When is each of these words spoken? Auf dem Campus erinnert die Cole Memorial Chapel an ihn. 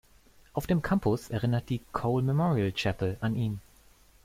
Auf 0.53 0.65
dem 0.65 0.81
Campus 0.81 1.29
erinnert 1.29 1.69
die 1.69 1.79
Cole 1.91 2.23
Memorial 2.25 2.71
Chapel 2.71 3.17
an 3.21 3.35
ihn. 3.35 3.61